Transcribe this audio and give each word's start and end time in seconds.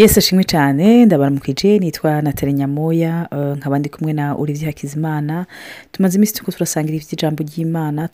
yesi 0.00 0.18
ashimwe 0.18 0.44
cyane. 0.44 1.04
Ndabaramukije 1.06 1.78
nitwa 1.78 2.22
natale 2.22 2.52
nyamoya 2.52 3.28
eh, 3.32 3.56
nkaba 3.56 3.78
ndi 3.78 3.88
kumwe 3.88 4.12
na 4.12 4.34
olivier 4.34 4.66
hakizimana. 4.66 5.46
Tumaze 5.92 6.16
iminsi 6.16 6.32
turiko 6.34 6.52
turasangira 6.52 6.96
iby'ijambo 6.96 7.42
ry'imana 7.42 8.08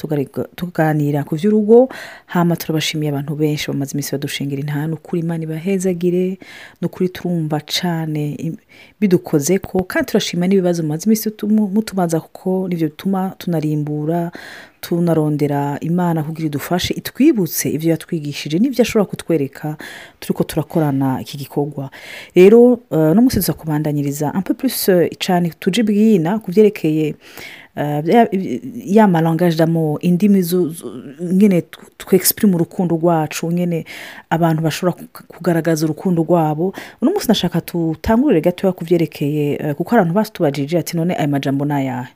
tuganira 0.56 1.24
ku 1.24 1.34
by'urugo 1.36 1.88
hama 2.26 2.56
turabashimiye 2.56 3.10
abantu 3.12 3.34
benshi 3.36 3.70
bamaze 3.70 3.92
iminsi 3.92 4.12
badushingira 4.12 4.60
intanu 4.60 4.94
ukuri 4.94 5.22
imana 5.22 5.42
ibahezagire 5.44 6.38
ni 6.80 6.86
ukuri 6.86 7.08
turumva 7.08 7.60
cane 7.60 8.34
im- 8.34 8.58
bidukoze 9.00 9.58
ko 9.58 9.82
kandi 9.84 10.06
turashima 10.10 10.46
n'ibibazo 10.46 10.82
mumaze 10.82 11.04
iminsi 11.06 11.30
mutubaza 11.74 12.20
kuko 12.20 12.68
nivyo 12.68 12.88
bituma 12.88 13.34
tunarimbura 13.38 14.30
tunarondera 14.80 15.78
imana 15.80 16.22
kugira 16.22 16.46
idufashe 16.46 16.94
itwibutse 16.94 17.70
ibyo 17.70 17.90
yatwigishije 17.90 18.58
n'ibyo 18.58 18.82
ashobora 18.82 19.04
kutwereka 19.10 19.76
turiko 20.20 20.44
turakorana 20.44 21.20
iki 21.20 21.36
gikorwa. 21.38 21.90
Rero 22.34 22.72
uh, 22.90 23.12
no 23.14 23.22
musi 23.22 23.36
tuza 23.36 23.52
kubandanyiriza 23.52 24.32
plus 24.54 24.88
eh, 24.88 25.10
cane 25.18 25.52
tuje 25.60 25.82
bwina 25.82 26.38
ku 26.38 26.50
vyerekeye 26.50 27.14
eh, 27.76 28.02
ya- 28.06 28.28
indimi 30.00 30.42
zu- 30.42 30.68
zu- 30.70 31.02
ngene 31.22 31.60
tw- 31.60 31.84
twexprime 31.98 32.54
urukundo 32.54 32.96
rwacu 32.96 33.52
ngene 33.52 33.84
abantu 34.30 34.62
bashobora 34.62 34.92
ku- 34.92 35.24
kugaragaza 35.28 35.84
urukundo 35.86 36.22
rwabo. 36.22 36.72
Uno 37.02 37.10
munsi 37.10 37.28
nashaka 37.28 37.60
tutangurire 37.60 38.40
gatoya 38.40 38.72
ku 38.72 38.84
vyerekeye 38.84 39.58
eh, 39.60 39.74
kuko 39.74 39.94
abantu 39.94 40.14
batubajije 40.14 40.78
ati 40.78 40.96
none 40.96 41.14
ayo 41.16 41.28
majambo 41.28 41.64
ni 41.64 41.72
ayahe? 41.74 42.12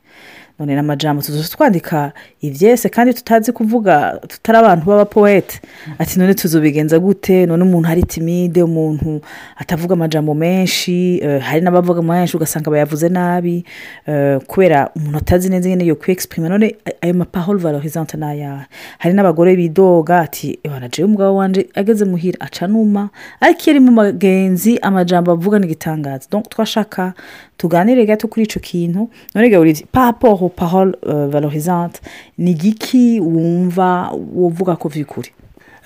None 0.60 0.74
n'amajambo 0.74 1.23
tuzoza 1.23 1.48
twandika 1.48 2.12
ivyese 2.41 2.88
kandi 2.88 3.14
tutazi 3.14 3.52
kuvuga 3.52 4.20
tutari 4.28 4.59
abantu 4.59 4.84
b'abapoete 4.87 5.60
ati 5.98 6.18
none 6.18 6.34
tuzobigenza 6.34 6.98
gute? 6.98 7.46
None 7.46 7.62
umuntu 7.64 7.88
ari 7.88 8.02
timide 8.02 8.62
umuntu 8.62 9.20
atavuga 9.56 9.92
amajambo 9.95 10.34
menshi 10.34 11.18
eh, 11.23 11.41
hari 11.42 11.60
n'abavuga 11.60 12.02
menshi 12.02 12.37
ugasanga 12.37 12.70
bayavuze 12.70 13.09
nabi 13.09 13.65
eh, 14.07 14.38
kubera 14.46 14.90
umuntu 14.96 15.18
atazi 15.18 15.48
neza 15.48 15.68
nyene 15.68 15.87
yo 15.87 15.96
kwexprima 15.96 16.48
none 16.48 16.76
ayo 17.01 17.15
maparole 17.15 17.60
valorisante 17.60 18.16
n'ayahe 18.16 18.65
hari 18.98 19.15
n'abagore 19.15 19.57
bidoga 19.57 20.20
ati 20.20 20.59
jewe 20.92 21.07
umugabo 21.09 21.37
wanje 21.37 21.68
ageze 21.74 22.04
muhira 22.04 22.40
aca 22.40 22.66
numa 22.68 23.09
ariko 23.40 23.60
iyo 23.63 23.70
ari 23.70 23.80
mu 23.80 23.92
magenzi 23.92 24.79
amajambo 24.79 25.32
avuga 25.32 25.59
ni 25.59 25.66
igitangaza 25.66 26.29
twashaka 26.48 27.13
tuganire 27.61 28.07
gato 28.07 28.29
kuri 28.29 28.45
ico 28.45 28.61
kintu 28.61 29.11
none 29.35 29.75
par 29.93 30.05
rapport 30.05 30.43
aux 30.43 30.49
paroles 30.49 30.97
euh, 31.07 31.29
valorisantes 31.29 32.01
ni 32.39 32.55
giki 32.55 33.21
wumva 33.21 34.11
wovuga 34.35 34.77
ko 34.77 34.89
vy'ukuri. 34.89 35.30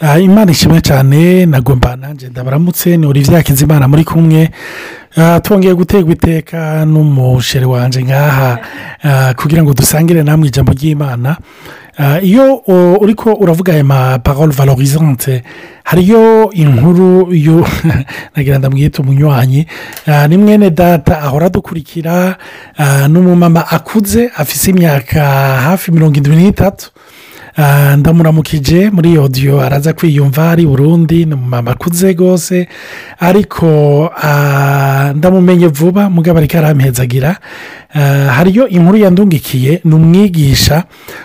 Ah, 0.00 0.19
imana 0.20 0.50
ishimwe 0.52 0.80
cyane 0.80 1.47
nagomba 1.47 1.97
nanjye 1.97 2.28
ndabaramutse 2.28 2.97
ni 2.97 3.06
olivier 3.06 3.36
hakizimana 3.36 3.89
muri 3.89 4.05
kumwe. 4.05 4.50
Twongeye 5.42 5.74
guterwa 5.74 6.12
iteka 6.12 6.84
n'umushere 6.86 7.64
wanjye 7.66 8.02
nk'aha 8.02 8.58
ah, 9.02 9.34
kugira 9.34 9.62
ngo 9.62 9.72
dusangire 9.74 10.22
namwe 10.22 10.48
ijambo 10.48 10.72
ry'imana 10.72 11.36
iyo 12.22 12.62
o, 12.66 12.96
uriko 13.00 13.32
uravuga 13.34 13.72
aya 13.72 13.84
maparole 13.84 14.52
valorisante 14.52 15.42
hariyo 15.84 16.50
inkuru 16.52 17.30
yo 17.34 17.66
nagira 18.36 18.58
ndamwita 18.58 19.02
umunywanyi 19.02 19.66
ni 20.28 20.36
mwene 20.36 20.70
data 20.70 21.20
ahora 21.22 21.48
dukurikira 21.48 22.36
ah, 22.78 23.08
n'umumama 23.08 23.70
akuze 23.70 24.30
afise 24.36 24.70
imyaka 24.70 25.22
hafi 25.60 25.92
mirongo 25.92 26.18
irindwi 26.18 26.36
n'itatu 26.42 26.90
ndamuramukije 27.97 28.91
muri 28.91 29.19
odiyo 29.19 29.60
araza 29.60 29.92
kwiyumva 29.92 30.50
ari 30.50 30.66
burundi 30.66 31.24
ni 31.24 31.34
umumama 31.34 31.70
akuze 31.70 32.12
rwose. 32.12 32.69
Ariko 33.20 33.66
ah, 34.22 35.12
ndamumenye 35.16 35.66
vuba 35.66 36.11
mugabo 36.11 36.38
ariko 36.38 36.58
arampezagira 36.58 37.36
Ah, 37.96 38.33
hariyo 38.36 38.69
inkuru 38.69 38.98
yandungikiye 38.98 39.80
ni 39.84 39.94
umwigisha. 39.94 40.84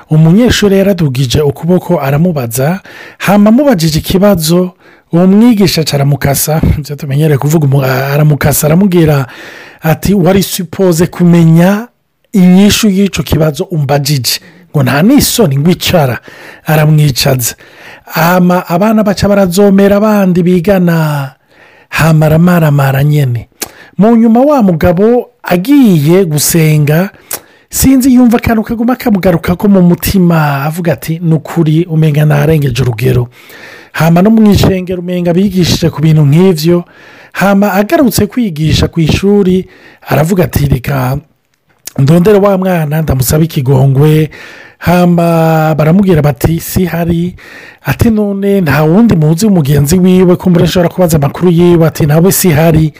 Umunyeshuri 0.09 0.77
yaradugije 0.77 1.41
ukuboko 1.41 1.99
aramubaza. 2.01 2.79
Hama 3.17 3.49
amubajije 3.49 3.99
ikibazo 3.99 4.71
uwo 5.11 5.27
mwigisha 5.27 5.83
aramukasa. 5.93 6.61
Ibyo 6.77 6.95
tumenyereye 6.95 7.37
kuvuga 7.37 7.67
aramukasa 8.13 8.67
aramubwira 8.67 9.27
ati 9.81 10.13
wari 10.13 10.43
supoze 10.43 11.07
kumenya 11.07 11.87
inyishu 12.33 12.89
y'icyo 12.89 13.23
kibazo 13.23 13.63
umbajije? 13.63 14.39
Ngo 14.71 14.83
nta 14.83 15.01
n'isoni 15.01 15.57
ngo 15.57 15.71
icara 15.71 16.19
aramwicaza 16.65 17.55
abana 18.67 19.03
baca 19.03 19.27
barazomera 19.27 19.95
abandi 19.97 20.43
bigana. 20.43 21.35
Hamaramaramara 21.89 23.03
nyine 23.03 23.49
mu 23.97 24.15
nyuma 24.15 24.39
wa 24.41 24.61
mugabo 24.63 25.29
agiye 25.43 26.25
gusenga 26.25 27.09
sinzi 27.69 28.13
yumva 28.13 28.37
akantu 28.37 28.63
kaguma 28.63 28.95
kamugaruka 28.95 29.55
ko 29.55 29.67
mu 29.67 29.81
mutima. 29.81 30.63
Avuga 30.65 30.93
ati 30.93 31.19
ni 31.19 31.33
ukuri 31.33 31.85
umenga 31.89 32.25
narengeje 32.25 32.81
urugero. 32.83 33.27
Hama 33.91 34.21
no 34.21 34.29
mu 34.29 34.51
ishengero 34.51 35.01
umenga 35.01 35.33
bigishije 35.33 35.89
ku 35.89 36.01
bintu 36.01 36.21
nk'ibyo 36.25 36.83
hama 37.33 37.73
agarutse 37.73 38.25
kwigisha 38.27 38.87
ku 38.87 38.99
ishuri 39.01 39.65
aravuga 40.07 40.43
ati 40.43 40.65
reka 40.65 41.17
ndondere 41.97 42.37
wa 42.37 42.57
mwana 42.57 43.01
ndamusaba 43.01 43.43
ikigongwe 43.43 44.29
hamba 44.77 45.75
baramubwira 45.75 46.21
bati 46.21 46.59
si 46.59 46.85
hari. 46.85 47.35
Ati 47.83 48.09
none 48.09 48.61
nta 48.61 48.83
wundi 48.83 49.15
muzi 49.15 49.45
w'umugenzi 49.45 49.97
wiwe 49.99 50.35
ko 50.35 50.49
mbere 50.49 50.65
ashobora 50.65 50.89
kubaza 50.89 51.17
amakuru 51.17 51.49
yiwe. 51.51 51.87
Ati 51.87 52.05
nawe 52.05 52.31
si 52.31 52.49
hari. 52.51 52.93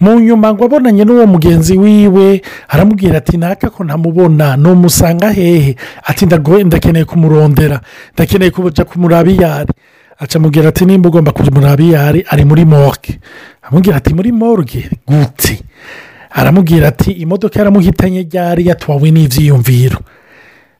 Mu 0.00 0.20
nyuma 0.20 0.52
ngo 0.54 0.64
abonanye 0.64 1.04
n'uwo 1.04 1.26
mugenzi 1.26 1.78
wiwe 1.78 2.42
aramubwira 2.68 3.18
ati 3.18 3.36
naka 3.36 3.70
ko 3.70 3.84
ntamubona 3.84 4.56
numusanga 4.56 5.30
hehe? 5.32 5.76
Ati 6.04 6.26
ndakeneye 6.26 7.04
kumurondera 7.04 7.80
ndakeneye 8.14 8.50
kujya 8.50 8.84
kumuraba 8.84 9.30
iyo 9.30 9.48
ari 9.54 9.72
aca 10.18 10.36
amubwira 10.38 10.68
ati 10.68 10.84
nimba 10.84 11.08
ugomba 11.08 11.32
kumuraba 11.32 11.82
iyo 11.82 12.00
ari 12.00 12.24
ari 12.28 12.44
muri 12.44 12.64
morgue. 12.64 13.18
Amubwira 13.62 13.96
ati 13.96 14.14
muri 14.14 14.32
morgue 14.32 14.90
gute 15.08 15.62
aramubwira 16.34 16.88
ati 16.88 17.10
imodoka 17.10 17.58
yaramuhitanye 17.58 18.22
ryari 18.22 18.66
yatwawe 18.66 19.10
n'ibyiyumviro 19.10 19.98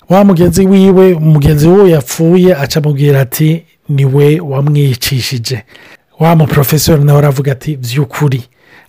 wa 0.09 0.25
mugenzi 0.25 0.67
wiwe 0.67 1.13
umugenzi 1.15 1.69
we 1.69 1.91
yapfuye 1.91 2.55
aca 2.57 2.77
amubwira 2.81 3.21
ati 3.21 3.63
ni 3.89 4.05
we 4.05 4.41
wamwicishije. 4.41 5.63
Wa 6.21 6.37
muporofesori 6.37 7.05
nawe 7.05 7.19
aravuga 7.19 7.53
ati 7.53 7.77
by'ukuri 7.77 8.43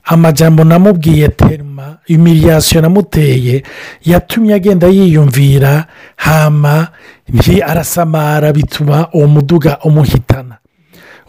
amajambo 0.03 0.63
namubwiye 0.63 1.28
terima 1.28 1.97
imiriyasiyo 2.07 2.81
namuteye 2.81 3.63
yatumye 4.06 4.53
agenda 4.53 4.88
yiyumvira 4.88 5.85
hama 6.16 6.88
nti 7.34 7.62
arasamara 7.62 8.53
bituma 8.53 9.07
uwo 9.13 9.28
muduga 9.28 9.80
umuhitana. 9.84 10.56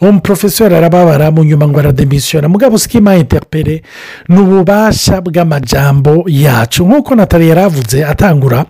Uwo 0.00 0.12
muporofesori 0.12 0.75
arababara 0.75 1.31
mu 1.31 1.44
nyuma 1.44 1.69
ngo 1.69 1.78
arademisiyona 1.81 2.49
mugabo 2.49 2.78
sikima 2.78 3.16
interpere 3.16 3.82
ni 4.28 4.41
ububasha 4.41 5.21
bw'amajambo 5.21 6.25
yacu 6.27 6.84
nk'uko 6.84 7.15
natali 7.15 7.49
yari 7.49 7.60
avuze 7.60 8.05
atangura 8.05 8.65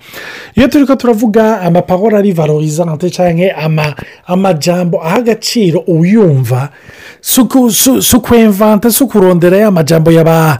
iyo 0.54 0.68
turi 0.68 0.86
ko 0.86 0.96
turavuga 0.96 1.60
amapahoro 1.60 2.18
ari 2.18 2.32
valorizante 2.32 3.10
cyangwa 3.10 3.56
ama, 3.56 3.94
amajambo 4.26 5.00
aha 5.02 5.16
agaciro 5.16 5.80
uyumva 5.86 6.68
si 7.24 8.16
ukwemvanta 8.16 8.90
si 8.90 9.04
ukurondera 9.04 9.56
ya 9.56 9.70
majambo 9.70 10.10
yaba 10.12 10.58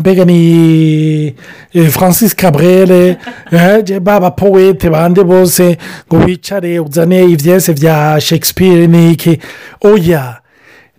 mbega 0.00 0.24
ni 0.24 1.26
eh, 1.72 1.88
francis 1.90 2.34
cabrere 2.36 3.16
eh, 3.52 4.00
baba 4.00 4.30
powete 4.30 4.90
bande 4.90 5.24
bose 5.24 5.78
ngo 6.12 6.24
wicare 6.24 6.80
uzane 6.80 7.24
ibyese 7.24 7.72
bya 7.74 8.20
shakespeare 8.20 8.86
n'iki 8.86 9.38
oya 9.80 10.36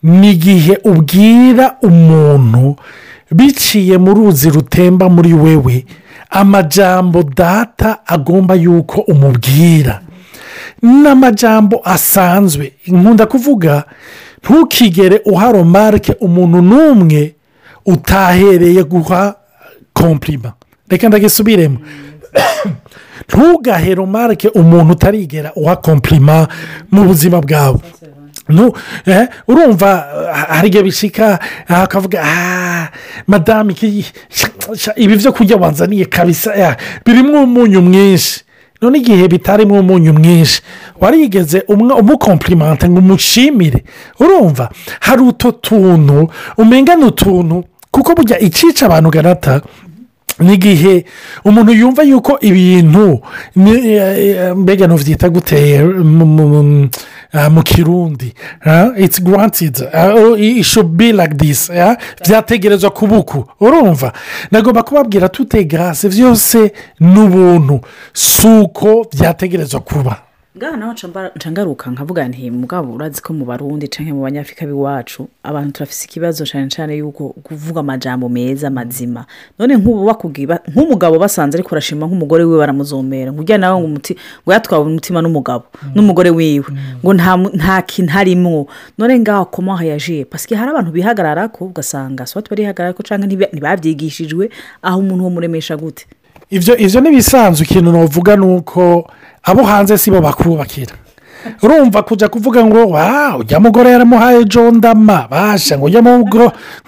ni 0.02 0.30
igihe 0.30 0.78
ubwira 0.84 1.76
umuntu 1.82 2.76
biciye 3.30 3.98
mu 3.98 4.14
ruzi 4.14 4.50
rutemba 4.50 5.08
muri 5.08 5.34
wewe 5.34 5.84
amajambo 6.30 7.22
data 7.22 7.98
agomba 8.06 8.54
yuko 8.54 9.00
umubwira. 9.00 10.00
N'amajambo 10.82 11.80
asanzwe. 11.84 12.72
Nkunda 12.86 13.26
kuvuga 13.26 13.84
ntukigere 14.44 15.20
uha 15.24 15.52
romarike 15.52 16.12
umuntu 16.20 16.62
n'umwe 16.62 17.34
utahereye 17.86 18.82
guha 18.84 19.34
kompirima 19.92 20.52
reka 20.88 21.08
ndagisubiremo. 21.08 21.78
Ntugahe 23.28 23.94
romarike 23.94 24.48
umuntu 24.48 24.92
utarigera 24.92 25.52
uha 25.56 25.76
kompirima 25.76 26.48
mu 26.90 27.04
buzima 27.04 27.40
bwawe. 27.40 27.78
Eh, 29.06 29.28
urumva 29.48 30.04
ah, 30.34 30.54
hari 30.54 30.68
igihe 30.68 30.82
bishika 30.84 31.38
ah, 31.68 31.82
akavuga 31.82 32.20
"Ah, 32.24 32.88
madamu 33.26 33.70
iki- 33.70 34.04
sha- 34.76 34.92
ibi 34.96 35.16
byo 35.16 35.32
kurya 35.32 35.56
wanzaniye 35.56 36.04
kabisa 36.04 36.52
ah, 36.52 36.76
birimo 37.06 37.42
umunyu 37.42 37.80
mwinshi. 37.82 38.44
None 38.84 38.98
igihe 38.98 39.28
bitarimo 39.28 39.80
umunyu 39.80 40.12
mwinshi. 40.12 40.60
Warigeze 41.00 41.64
umukompurimante 41.68 42.88
ngo 42.88 42.98
umushimire. 42.98 43.84
Urumva 44.20 44.68
hari 45.00 45.22
utu 45.22 45.52
tuntu 45.52 46.28
umenya 46.58 46.94
ni 46.96 47.04
utuntu 47.04 47.64
kuko 47.90 48.14
burya 48.14 48.38
icyica 48.40 48.82
abantu 48.86 49.10
garata 49.10 49.60
ni 50.38 50.54
igihe 50.54 51.04
umuntu 51.44 51.72
yumva 51.72 52.02
yuko 52.02 52.38
ibintu 52.40 53.20
mbega 54.56 54.86
ntubyita 54.86 55.28
guteye 55.28 55.82
mu 57.50 57.62
kirundi 57.62 58.34
iti 58.98 59.22
garantidi 59.22 59.82
ishubi 60.60 61.12
like 61.12 61.34
this 61.34 61.70
byategerezwa 62.26 62.90
ku 62.90 63.06
buku 63.06 63.44
urumva? 63.60 64.12
Nagomba 64.50 64.82
kubabwira 64.82 65.28
tute 65.28 65.64
garase 65.64 66.08
byose 66.08 66.72
ni 67.00 67.18
ubuntu 67.20 67.80
si 68.12 68.46
uko 68.48 69.06
byategerezwa 69.12 69.80
kuba. 69.80 70.16
Ngaha 70.58 70.76
naho 70.76 70.92
ncangaruka 71.36 71.90
nkavuga 71.90 72.28
nti 72.28 72.50
mugabo 72.50 72.94
urazi 72.94 73.22
ko 73.22 73.32
mu 73.34 73.44
barundi 73.44 73.88
cyangwa 73.88 74.14
mu 74.14 74.22
banyafurika 74.22 74.66
b'iwacu 74.66 75.26
abantu 75.42 75.72
turafise 75.72 76.06
ikibazo 76.06 76.46
cyane 76.46 76.68
cyane 76.70 76.94
yuko 76.96 77.28
kuvuga 77.42 77.80
amajambo 77.80 78.28
meza 78.28 78.70
mazima. 78.70 79.26
None 79.58 79.74
nk'ubu 79.76 80.06
bakubwira 80.06 80.62
nk'umugabo 80.70 81.18
basanze 81.18 81.58
ariko 81.58 81.74
urashima 81.74 82.06
nk'umugore 82.06 82.44
wiwe 82.46 82.58
baramuzomera. 82.58 83.32
Ngo 83.32 83.40
ujya 83.42 83.58
nawe 83.58 83.78
ngo 83.80 83.86
umuti 83.86 84.14
ngo 84.46 84.52
yatwawe 84.54 84.84
umutima 84.86 85.18
n'umugabo 85.22 85.64
n'umugore 85.94 86.30
wiwe. 86.30 86.66
Ngo 87.02 87.10
nta 87.58 87.82
kintu 87.82 88.12
harimwo 88.14 88.66
none 88.98 89.18
ngaho 89.18 89.44
koma 89.50 89.76
hayajiye 89.76 90.24
pasike 90.24 90.54
hari 90.54 90.70
abantu 90.70 90.90
bihagarara 90.94 91.48
ko 91.50 91.64
ugasanga 91.66 92.26
soba 92.30 92.46
barihagarara 92.50 92.94
ko 92.94 93.02
cyangwa 93.02 93.26
ntibabyigishijwe 93.26 94.50
aho 94.86 94.98
umuntu 95.02 95.24
wo 95.26 95.30
muremesha 95.34 95.74
gute. 95.76 96.06
Ibyo 96.50 96.76
ibyo 96.78 97.00
ni 97.00 97.08
ibisanzwe 97.08 97.66
ikintu 97.66 97.90
navuga 97.92 98.36
ni 98.36 98.46
uko 98.46 99.10
abo 99.44 99.62
hanze 99.62 99.98
si 99.98 100.10
bo 100.10 100.20
bakubakira. 100.20 100.92
Urumva 101.62 102.02
kujya 102.02 102.28
kuvuga 102.28 102.64
ngo 102.64 102.86
wawu 102.88 103.40
ujya 103.40 103.60
mugore 103.60 103.90
yaramuhaye 103.90 104.44
jondama 104.44 105.28
basha 105.30 105.78
ngo 105.78 105.84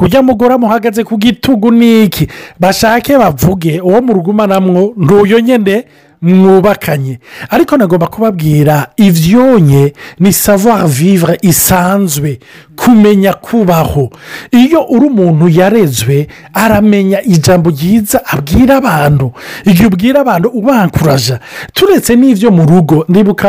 ujya 0.01 0.23
mugore 0.23 0.55
amuhagaze 0.55 1.05
ku 1.05 1.17
gitugu 1.19 1.71
niki 1.71 2.29
bashake 2.61 3.19
bavuge 3.19 3.81
uwo 3.81 4.01
mu 4.03 4.13
rugumanamwo 4.13 4.95
ntuyo 4.97 5.41
nyine 5.41 5.85
mwubakanye. 6.35 7.19
Ariko 7.51 7.77
nagomba 7.77 8.07
kubabwira 8.07 8.87
ibyonye 8.97 9.93
ni 10.21 10.33
savoir 10.33 10.87
vivre 10.87 11.39
isanzwe 11.43 12.39
kumenya 12.77 13.33
kubaho. 13.33 14.11
Iyo 14.53 14.85
uri 14.91 15.07
umuntu 15.07 15.49
yarezwe 15.49 16.27
aramenya 16.55 17.23
ijambo 17.23 17.71
ryiza 17.71 18.21
abwira 18.27 18.77
abantu. 18.77 19.33
Igihe 19.65 19.87
ubwira 19.87 20.21
abantu 20.21 20.49
ubankuraja. 20.49 21.41
Turetse 21.73 22.17
n'ibyo 22.17 22.51
mu 22.51 22.67
rugo. 22.67 23.05
Ndibuka 23.09 23.49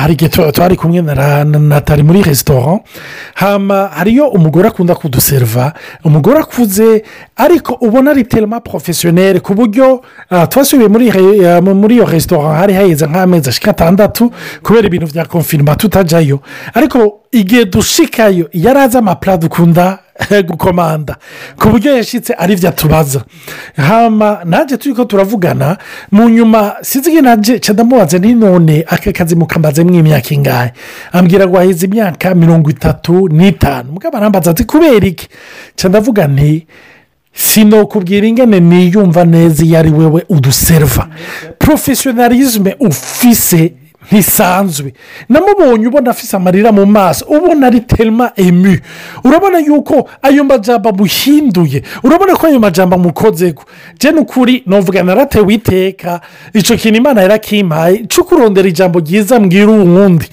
hari 0.00 0.12
igihe 0.12 0.30
twari 0.52 0.76
kumwe 0.76 1.02
na 1.02 1.44
natali 1.44 2.02
muri 2.02 2.22
resitora 2.22 2.78
hariyo 3.34 4.28
umugore 4.28 4.68
akunda 4.68 4.94
kuduseriva 4.94 5.72
umugore 6.04 6.38
akuze 6.40 7.02
ariko 7.36 7.74
ubona 7.80 8.10
ari 8.10 8.24
terima 8.24 8.60
porofesiyoneri 8.60 9.40
ku 9.40 9.54
buryo 9.54 10.02
twasubiye 10.48 10.88
muri 10.90 11.94
iyo 11.94 12.04
resitora 12.06 12.54
hari 12.58 12.74
haheze 12.74 13.06
nk'amezi 13.06 13.48
ashika 13.48 13.70
atandatu 13.70 14.32
kubera 14.62 14.86
ibintu 14.86 15.06
bya 15.06 15.24
konfinima 15.24 15.74
tutajyayo 15.76 16.40
ariko 16.74 17.20
igihe 17.32 17.64
dushikayo 17.64 18.48
yari 18.52 18.78
azi 18.78 18.98
amapara 18.98 19.36
dukunda 19.36 19.98
gukomanda. 20.46 21.16
Ku 21.56 21.68
buryo 21.70 21.96
yashyitse 21.96 22.34
ari 22.38 22.56
byo 22.56 22.68
atubaza. 22.68 23.24
Hama 23.76 24.40
nanjye 24.44 24.76
turi 24.76 24.94
ko 24.94 25.04
turavugana 25.04 25.78
mu 26.12 26.28
nyuma 26.28 26.76
sinzi 26.82 27.20
nanjye 27.22 27.60
ndamubaze 27.72 28.18
ni 28.18 28.34
none 28.34 28.84
aka 28.88 29.12
kazi 29.12 29.36
mukambazemo 29.36 29.94
imyaka 29.94 30.34
ingahe. 30.34 30.72
Ambwira 31.12 31.46
ngo 31.46 31.56
wahize 31.56 31.86
imyaka 31.86 32.34
mirongo 32.34 32.70
itatu 32.70 33.28
n'itanu. 33.28 33.92
Mugabo 33.92 34.16
arambaza 34.16 34.50
ati 34.50 34.64
kubera 34.64 35.06
iki? 35.06 35.28
Ndavuga 35.88 36.26
nti 36.28 36.66
sinokubwira 37.32 38.26
ingene 38.26 38.60
niyumva 38.60 39.24
neza 39.24 39.64
iyo 39.64 39.78
ari 39.78 39.90
wowe 39.90 40.24
uduseriva 40.28 41.08
porofesiyonalizme 41.58 42.76
ufise 42.80 43.72
ntisanzwe 44.10 44.92
namubonye 45.28 45.86
ubona 45.86 46.10
afite 46.10 46.36
amarira 46.36 46.72
mu 46.72 46.86
maso 46.86 47.24
ubona 47.28 47.66
ari 47.66 47.80
terima 47.80 48.32
emu. 48.36 48.76
Urabona 49.24 49.58
yuko 49.58 50.08
ayo 50.22 50.44
majambo 50.44 50.88
amuhinduye. 50.88 51.82
Urabona 52.02 52.36
ko 52.36 52.46
ayo 52.46 52.60
majambo 52.60 52.94
amukozeko 52.96 53.64
jene 53.98 54.20
ukuri 54.20 54.62
navuga 54.66 55.02
naratewe 55.02 55.54
iteka. 55.54 56.20
Icyo 56.54 56.76
kintu 56.76 56.98
imana 56.98 57.22
yarakimpaye 57.22 58.04
cyo 58.08 58.24
kurondera 58.24 58.68
ijambo 58.68 58.98
ryiza 59.00 59.40
mbwira 59.40 59.68
uwundi 59.68 60.26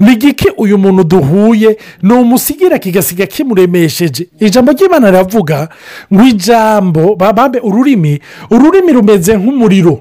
ni 0.00 0.16
gike 0.16 0.52
uyu 0.56 0.78
muntu 0.78 1.04
duhuye 1.04 1.76
ni 2.02 2.12
umusigira 2.12 2.78
kigasiga 2.78 3.26
kimuremesheje. 3.26 4.26
Ijambo 4.40 4.72
ry'imana 4.72 5.10
riravuga 5.10 5.68
ngo 6.14 6.22
ijambo 6.22 7.14
babambe 7.16 7.58
ururimi 7.60 8.20
ururimi 8.50 8.92
rumeze 8.92 9.36
nk'umuriro. 9.36 10.00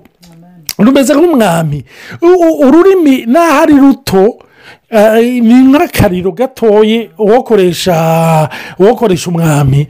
Rumeze 0.77 1.13
nk'umwami. 1.13 1.83
Ururimi 2.65 3.25
n'aho 3.25 3.61
ari 3.61 3.73
ruto 3.73 4.37
ni 5.41 5.53
nk'akariro 5.69 6.31
gatoya 6.31 7.07
uwakoresha 7.17 8.49
uwakoresha 8.79 9.29
umwami. 9.29 9.87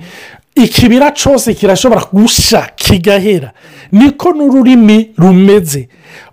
Ikibira 0.56 1.12
cyose 1.12 1.53
kirashobora 1.53 2.01
gusha 2.13 2.69
kigahera. 2.75 3.51
Niko 3.91 4.33
n'ururimi 4.33 5.12
rumeze. 5.18 5.89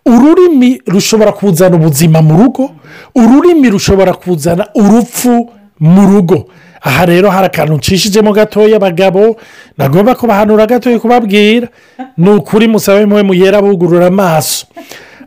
Ururimi 0.06 0.80
rushobora 0.86 1.32
kuzana 1.32 1.76
ubuzima 1.76 2.22
mu 2.22 2.36
rugo. 2.42 2.70
Ururimi 3.14 3.70
rushobora 3.70 4.12
kuzana 4.12 4.66
urupfu 4.74 5.50
mu 5.80 6.02
rugo. 6.10 6.48
Aha 6.82 7.06
rero 7.06 7.30
hari 7.30 7.46
akantu 7.46 7.74
ncishijemo 7.74 8.32
gatoya 8.32 8.76
abagabo 8.76 9.36
nagomba 9.78 10.14
kubahanura 10.14 10.66
gatoya 10.66 10.98
kubabwira. 10.98 11.68
Ni 12.16 12.30
ukuri 12.30 12.68
musabe 12.68 13.06
muwe 13.06 13.22
muyera 13.22 13.62
bugurura 13.62 14.06
amaso. 14.06 14.66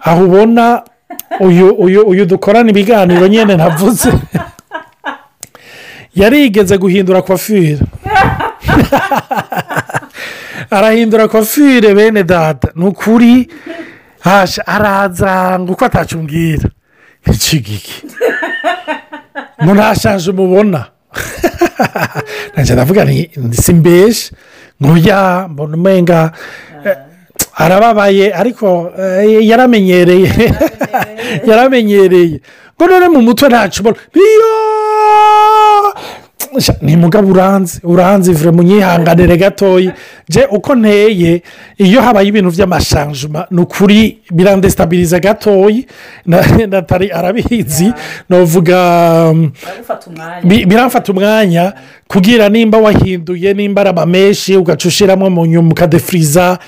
Aho 0.01 0.23
ubona 0.25 0.81
uyu 1.39 1.69
uyu 1.69 2.01
uyu 2.01 2.25
dukorana 2.25 2.69
ibiganiro 2.69 3.27
nyine 3.27 3.55
ntavuze 3.55 4.13
yarigeze 6.15 6.77
guhindura 6.77 7.21
kwafire 7.21 7.79
arahindura 10.69 11.27
kwafire 11.27 11.93
bene 11.93 12.23
dada 12.23 12.69
ni 12.75 12.85
ukuri 12.85 13.47
araza 14.65 15.59
ngo 15.59 15.73
uko 15.73 15.85
atacumbwira. 15.85 16.69
Ngo 19.63 19.73
ntashaje 19.73 20.31
umubona. 20.31 20.79
ntabwo 20.79 21.02
ndavuga 22.73 23.05
ni 23.05 23.29
mbese 23.73 24.31
nk'uya 24.81 25.47
mbona 25.51 25.77
umenga 25.77 26.31
arababaye 27.55 28.33
ariko 28.33 28.91
yaramenyereye 29.41 30.31
yaramenyereye 31.47 32.39
ngo 32.75 32.83
none 32.87 33.07
mu 33.09 33.21
mutwe 33.21 33.47
ntacu 33.49 33.81
ubona 33.81 33.97
ni 36.81 36.97
mugabo 36.97 37.31
uranze 37.31 37.79
uranze 37.83 38.31
ivure 38.31 38.51
munyihanganire 38.51 39.37
gatoya 39.37 39.93
je 40.29 40.45
uko 40.51 40.75
nteye 40.75 41.41
iyo 41.77 42.01
habaye 42.01 42.27
ibintu 42.27 42.51
by'amashanjuma 42.51 43.47
ni 43.51 43.61
ukuri 43.61 44.19
birandesitabiriza 44.31 45.19
gatoya 45.19 45.83
natari 46.69 47.11
arabizi 47.11 47.93
navuga 48.29 49.33
biramfata 50.43 51.11
umwanya 51.11 51.73
kugira 52.07 52.49
nimba 52.49 52.77
wahinduye 52.77 53.53
nimba 53.53 53.81
ari 53.81 53.89
amamenshi 53.89 54.57
ugaca 54.57 54.85
ushyiramo 54.87 55.29
mu 55.29 55.45
nyuma 55.45 55.71
ukadefiriza 55.71 56.59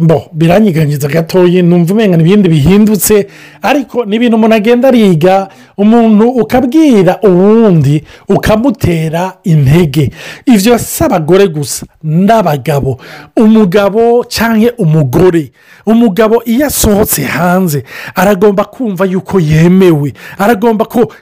mbo 0.00 0.30
biranyiganyiza 0.32 1.08
gatoya 1.08 1.62
numva 1.62 1.92
umenya 1.94 2.16
ibindi 2.16 2.48
bihindutse. 2.48 3.26
Ariko 3.62 4.04
ni 4.04 4.16
ibintu 4.16 4.36
umuntu 4.36 4.56
agenda 4.56 4.88
ariga 4.88 5.48
umuntu 5.78 6.28
ukabwira 6.28 7.18
uwundi 7.22 8.04
ukamutera 8.28 9.32
intege. 9.44 10.10
Ibyo 10.46 10.78
si 10.78 11.04
abagore 11.04 11.48
gusa 11.48 11.86
n'abagabo 12.02 12.98
umugabo 13.36 14.24
cyangwa 14.24 14.70
umugore. 14.78 15.52
Umugabo 15.86 16.42
iyo 16.44 16.66
asohotse 16.66 17.22
hanze 17.24 17.84
aragomba 18.14 18.64
kumva 18.64 19.04
yuko 19.04 19.40
yemewe. 19.40 20.12
Aragomba 20.38 20.84
ko 20.84 21.12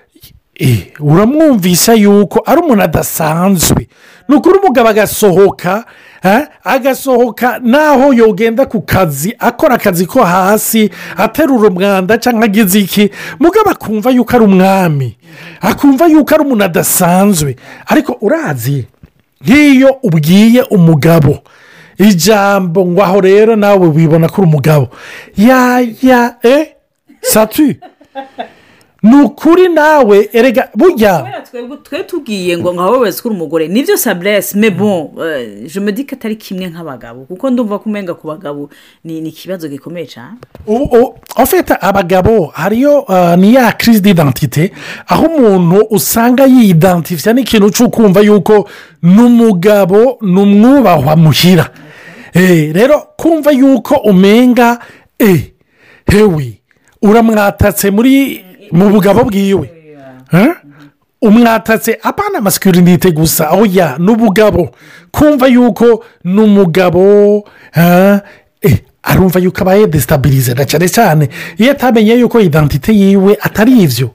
uramwumvisha 1.00 1.94
yuko 1.94 2.42
ari 2.46 2.60
umuntu 2.60 2.82
adasanzwe. 2.82 3.88
Ni 4.28 4.34
ukuri 4.36 4.58
umugabo 4.58 4.88
agasohoka 4.88 5.84
agasohoka 6.64 7.58
naho 7.62 8.12
yogenda 8.12 8.66
ku 8.66 8.80
kazi 8.82 9.34
akora 9.38 9.74
akazi 9.74 10.06
ko 10.06 10.24
hasi 10.24 10.90
aterura 11.16 11.68
umwanda 11.68 12.18
cyangwa 12.18 12.44
agize 12.44 12.80
iki? 12.80 13.10
Mugabo 13.38 13.70
akumva 13.70 14.10
yuko 14.10 14.36
ari 14.36 14.44
umwami. 14.44 15.16
Akumva 15.60 16.06
yuko 16.06 16.34
ari 16.34 16.44
umuntu 16.44 16.64
adasanzwe. 16.64 17.56
Ariko 17.86 18.18
urazi 18.20 18.84
nk'iyo 19.44 19.98
ubwiye 20.02 20.62
umugabo 20.62 21.38
ijambo 21.98 22.86
ngo 22.86 23.02
aho 23.04 23.20
rero 23.20 23.56
nawe 23.56 23.86
wibona 23.88 24.28
ko 24.28 24.42
uri 24.42 24.48
umugabo. 24.50 24.88
Ya 25.36 25.80
ya 26.02 26.34
e 26.42 26.74
satu. 27.22 27.74
Ni 29.02 29.16
ukuri 29.22 29.68
nawe 29.68 30.28
erega 30.32 30.68
burya. 30.74 31.42
Twe 31.82 32.02
tubwiye 32.04 32.58
ngo 32.58 32.72
nka 32.72 32.82
wowe 32.82 33.08
uri 33.08 33.34
umugore. 33.34 33.68
Nibyo 33.68 33.96
saburesi 33.96 34.58
me 34.58 34.70
bon 34.70 35.10
euh, 35.18 35.66
je 35.66 35.80
me 35.80 35.92
dis 35.92 36.04
ko 36.06 36.14
atari 36.14 36.36
kimwe 36.36 36.66
nk'abagabo 36.70 37.24
kuko 37.24 37.50
ndumva 37.50 37.78
ko 37.78 37.84
umenga 37.90 38.14
ku 38.14 38.26
bagabo 38.26 38.70
ni 39.04 39.18
ikibazo 39.18 39.68
gikomeye 39.68 40.06
cyane 40.06 40.38
ofite 41.36 41.74
abagabo 41.80 42.46
hariyo 42.46 43.04
ah, 43.08 43.36
ni 43.36 43.54
ya 43.54 43.72
kirisi 43.72 44.00
d'identite 44.00 44.72
aho 45.06 45.26
umuntu 45.26 45.86
usanga 45.90 46.46
yiyidantifiya 46.46 47.34
n'ikintu 47.34 47.70
cyo 47.70 47.88
kumva 47.88 48.20
yuko 48.20 48.68
ni 49.02 49.22
umugabo 49.22 50.18
ni 50.22 50.40
umwubahwa 50.40 51.16
muhira. 51.16 51.70
Eh, 52.34 52.72
rero 52.74 53.06
kumva 53.16 53.50
yuko 53.52 53.94
umenga 53.94 54.78
eh, 55.18 55.52
hewe 56.06 56.60
uramwatatse 57.02 57.90
muri 57.90 58.45
mu 58.72 58.90
bugabo 58.90 59.24
bwiwe 59.24 59.70
Eh? 60.32 60.48
umwatatse 61.22 61.98
apana 62.02 62.40
masikirinite 62.40 63.10
gusa. 63.10 63.50
Oya 63.50 63.96
n'ubugabo. 63.98 64.70
Kumva 65.10 65.46
yuko 65.46 66.04
ni 66.24 66.40
umugabo 66.40 67.44
eh, 67.76 68.18
eh, 68.62 68.78
arumva 69.02 69.38
yuko 69.40 69.60
abaye 69.62 69.86
desitabirize 69.86 70.54
na 70.54 70.64
cyane 70.64 70.88
cyane 70.88 71.28
iyo 71.58 71.70
atamenye 71.72 72.14
yuko 72.14 72.40
idantite 72.40 72.92
yiwe 72.92 73.38
atari 73.40 73.72
ibyo 73.82 74.10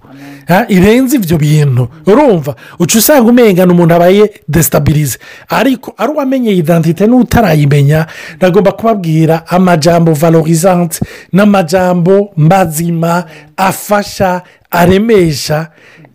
irenze 0.67 1.15
ibyo 1.15 1.38
bintu. 1.38 1.88
Urumva? 2.08 2.55
Uca 2.79 2.96
usanga 3.00 3.29
umengana 3.29 3.72
umuntu 3.74 3.93
abaye 3.96 4.24
desitabirize 4.48 5.17
ariko 5.50 5.93
ari 5.98 6.12
uwamenye 6.12 6.51
idantite 6.51 7.08
n'utarayimenya 7.08 8.05
nagomba 8.41 8.72
kubabwira 8.72 9.48
amajambo 9.48 10.13
valorizante 10.13 11.00
n'amajambo 11.34 12.29
mazima 12.36 13.24
afasha 13.58 14.41
aremesha. 14.72 15.67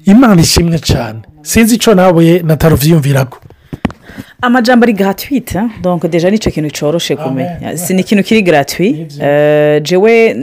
Imana 0.04 0.40
ishimwe 0.42 0.78
cyane 0.78 1.18
sinzi 1.42 1.74
icyo 1.74 1.94
nawe 1.94 2.42
nataruvyiyumvirago 2.46 3.36
amajambo 4.42 4.84
ari 4.84 4.92
garatwite 4.92 5.60
donc 5.82 6.06
deja 6.06 6.30
ni 6.30 6.38
cyo 6.38 6.50
kintu 6.50 6.70
cyoroshe 6.70 7.16
kumenya 7.16 7.76
si 7.78 7.94
ni 7.94 8.00
ikintu 8.00 8.24
kiri 8.24 8.42
garatwi 8.42 8.92
Nivyo. 8.92 9.80
jewe 9.80 10.36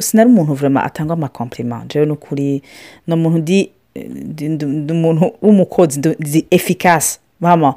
sinari 0.00 0.28
umuntu 0.30 0.54
vurema 0.54 0.84
atanga 0.84 1.12
amakomplima 1.12 1.82
jewe 1.88 2.06
ni 2.06 2.12
ukuri 2.12 2.62
ni 3.06 3.14
umuntu 3.14 3.38
ndi 3.38 3.70
ndi- 3.96 4.48
ndi 4.48 4.64
ndi 4.66 4.92
umuntu 4.92 5.32
w'umukozi 5.42 6.00
ndi- 6.00 6.16
ndi 6.28 6.46
efikasi 6.50 7.18
mama 7.40 7.74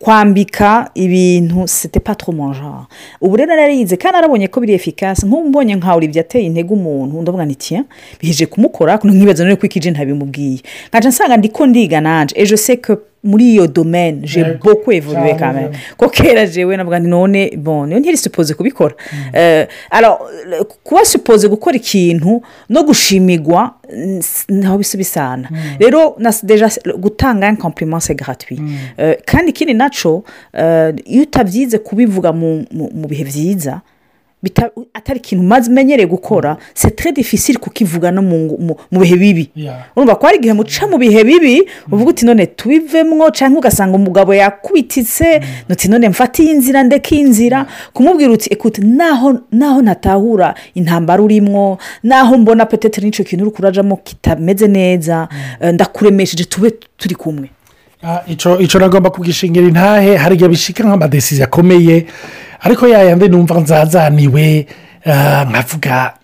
kwambika 0.00 0.90
ibintu 0.94 1.68
site 1.68 2.00
pas 2.00 2.16
trop 2.16 2.34
mon 2.36 2.52
genre. 2.54 2.86
Ubu 3.20 3.36
rero 3.36 3.56
narize 3.56 3.96
kandi 3.96 4.14
narabonye 4.16 4.48
ko 4.48 4.60
biri 4.60 4.72
efikasi 4.74 5.26
nk'ubu 5.26 5.48
mbonye 5.48 5.74
nkawe 5.74 5.96
uribye 5.96 6.20
ateye 6.20 6.44
intege 6.46 6.74
umuntu 6.74 7.22
ndavuga 7.22 7.44
nti 7.44 7.54
tiya 7.54 7.84
bihije 8.20 8.46
kumukora 8.46 8.98
nkibaza 9.04 9.44
none 9.44 9.56
ko 9.56 9.66
iki 9.66 9.90
ntabimubwiye. 9.90 10.60
Nkaca 10.88 11.08
nsanga 11.08 11.36
ndiko 11.36 11.66
ndiga 11.66 12.00
nanje 12.00 12.34
ejo 12.38 12.56
se 12.56 12.76
que 12.76 12.96
muri 13.26 13.44
iyo 13.52 13.66
domaine. 13.66 14.20
Je 14.24 14.40
quand 15.38 15.52
même. 15.54 15.70
Rero. 15.70 15.96
ko 15.96 16.08
kera 16.08 16.46
jewe 16.46 16.76
navuga 16.76 16.98
none 17.00 17.50
bon 17.56 17.86
niyo 17.86 17.98
ntiri 18.00 18.16
supose 18.16 18.54
kubikora. 18.54 18.94
Eh, 19.32 19.66
alors 19.90 20.18
le- 20.50 20.64
kuba 20.84 21.04
supose 21.04 21.48
gukora 21.48 21.76
ikintu 21.76 22.42
no 22.68 22.82
gushimirwa 22.84 23.74
mm, 23.96 24.18
s- 24.18 24.44
ntaho 24.48 24.78
bisa 24.78 24.98
bisana 24.98 25.48
rero 25.80 26.16
deja 26.42 26.68
gutanga 26.98 27.56
compliment 27.56 28.00
c'est 28.00 28.14
gratuit. 28.18 28.60
Eh, 28.98 29.16
kandi 29.26 29.50
ikindi 29.50 29.74
naco 29.74 30.24
eh, 30.54 30.94
iyo 31.04 31.22
utabyize 31.22 31.78
kubivuga 31.78 32.32
mu 32.32 33.08
bihe 33.08 33.24
byiza 33.24 33.80
atari 34.94 35.18
ikintu 35.18 35.44
umaze 35.44 35.70
umenyereye 35.70 36.06
gukora 36.08 36.56
très 36.96 37.12
difficile 37.12 37.58
kukivuga 37.58 38.10
no 38.10 38.22
mu 38.22 39.00
bihe 39.00 39.16
bibi. 39.16 39.50
Urumva 39.96 40.14
ko 40.14 40.26
hari 40.26 40.38
igihe 40.38 40.52
muca 40.54 40.86
mu 40.90 40.98
bihe 40.98 41.24
bibi 41.24 41.68
uvuga 41.92 42.10
uti 42.10 42.26
none 42.26 42.46
tubivemwo 42.46 43.30
cyangwa 43.30 43.58
ugasanga 43.58 43.96
umugabo 43.96 44.34
yakubititse 44.34 45.40
uti 45.70 45.88
none 45.88 46.08
mfate 46.08 46.42
iyi 46.42 46.52
nzira 46.54 46.82
ndeke 46.82 47.14
iyi 47.14 47.22
nzira. 47.24 47.66
Kumubwira 47.92 48.30
uti 48.32 48.48
ekuti 48.52 48.80
naho 49.52 49.82
ntatahura 49.82 50.54
intambara 50.74 51.22
urimo 51.22 51.78
naho 52.02 52.38
mbona 52.38 52.66
peteteri 52.66 53.06
n'icyo 53.06 53.24
kintu 53.24 53.44
uri 53.44 53.54
kurajamo 53.54 53.96
kitameze 53.96 54.66
neza 54.68 55.28
eh, 55.60 55.72
ndakuremesheje 55.74 56.44
tube 56.44 56.70
turi 56.96 57.14
kumwe. 57.14 57.50
Ah, 58.02 58.22
ico 58.60 58.78
nagomba 58.78 59.10
kugishingira 59.10 59.66
intahe 59.66 60.16
hari 60.16 60.34
igihe 60.34 60.48
bishika 60.48 60.84
nk'amadesizi 60.84 61.42
akomeye 61.42 62.06
ariko 62.66 62.88
yayandi 62.88 63.28
numva 63.28 63.60
nzazaniwe 63.60 64.66
nkavuga 65.48 66.14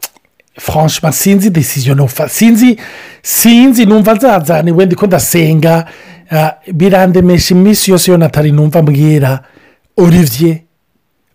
franchement 0.58 1.14
sinzi 1.14 1.50
desiziyo 1.50 1.94
nofa 1.94 2.28
sinzi 2.28 2.76
sinzi 3.22 3.86
numva 3.86 4.14
nzazaniwe 4.14 4.86
ndiko 4.86 5.06
ndasenga 5.06 5.84
ah, 6.30 6.52
birandemesha 6.72 7.54
iminsi 7.54 7.90
yose 7.90 8.10
yo 8.10 8.18
natari 8.18 8.52
numva 8.52 8.82
mbwira 8.82 9.40
olivier 9.96 10.58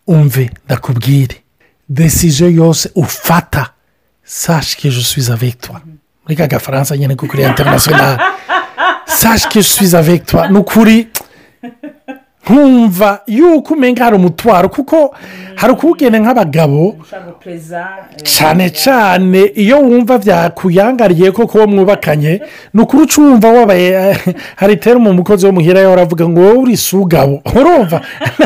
umve 0.07 0.49
ndakubwire. 0.65 1.35
Desiziyo 1.89 2.49
yose 2.49 2.91
ufata 2.95 3.73
suis 5.03 5.29
avec 5.29 5.61
toi. 5.61 5.79
Muri 6.23 6.35
ka 6.35 6.47
gafaransa 6.47 6.97
nyine 6.97 7.15
ko 7.15 7.27
kuri 7.27 7.43
interinasiyonari 7.43 8.17
suis 9.61 9.95
avec 9.95 10.25
toi. 10.25 10.47
Ni 10.49 10.57
ukuri 10.57 11.07
nkumva 12.49 13.19
yuko 13.27 13.73
umenga 13.73 14.03
hari 14.03 14.15
umutwaro 14.15 14.69
kuko 14.69 15.15
hari 15.55 15.73
ukuwugenda 15.73 16.19
nk'abagabo 16.19 16.95
cyane 18.23 18.69
cyane 18.69 19.51
iyo 19.55 19.77
wumva 19.79 20.17
byakuyangariye 20.17 21.31
ko 21.31 21.47
kuba 21.47 21.67
mwubakanye 21.67 22.41
ni 22.73 22.81
ukuri 22.81 23.03
uca 23.03 23.17
wumva 23.21 23.47
wabaye 23.51 24.17
hari 24.55 24.77
terumu 24.77 25.09
umukozi 25.09 25.45
wo 25.45 25.51
muhira 25.51 25.79
yawe 25.79 25.93
aravuga 25.93 26.29
ngo 26.29 26.39
wowe 26.41 26.57
uri 26.57 26.77
sugabo. 26.77 27.41
Urumva 27.55 28.01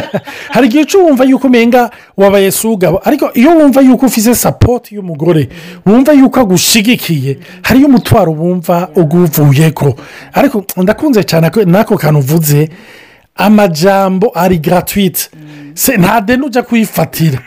hari 0.54 0.68
igihe 0.68 0.84
uca 0.84 0.98
wumva 0.98 1.24
yuko 1.24 1.48
umenga 1.48 1.90
wabaye 2.18 2.52
sugabo. 2.52 3.02
Ariko 3.04 3.30
iyo 3.34 3.52
wumva 3.52 3.82
yuko 3.82 4.06
ufite 4.06 4.36
sapoti 4.36 4.96
y'umugore 4.96 5.50
wumva 5.86 6.14
yuko 6.14 6.40
agushigikiye 6.40 7.38
hariyo 7.62 7.88
umutwaro 7.88 8.32
wumva 8.32 8.90
uguvuye 8.96 9.72
ko 9.72 9.96
ariko 10.34 10.64
ndakunze 10.78 11.24
cyane 11.24 11.50
ko- 11.50 11.64
n'ako 11.66 11.98
kantu 11.98 12.20
uvuze 12.20 12.70
amajambo 13.36 14.32
ari 14.36 14.58
garatwite 14.58 15.30
Se- 15.74 15.98
nta 15.98 16.22
deni 16.22 16.44
ujya 16.46 16.64
kuyifatira 16.64 17.40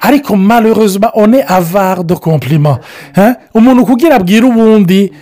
ariko 0.00 0.36
malheureusement 0.36 1.12
one 1.14 1.42
avare 1.48 2.04
de 2.04 2.14
compliment 2.14 2.78
Hein? 3.14 3.34
umuntu 3.54 3.86
kugira 3.86 4.16
abwire 4.16 4.46
ubundi 4.46 5.12